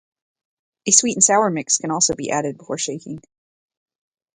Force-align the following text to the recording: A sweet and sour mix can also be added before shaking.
A 0.87 0.91
sweet 0.91 1.15
and 1.15 1.23
sour 1.23 1.51
mix 1.51 1.77
can 1.77 1.91
also 1.91 2.15
be 2.15 2.31
added 2.31 2.57
before 2.57 2.79
shaking. 2.79 3.21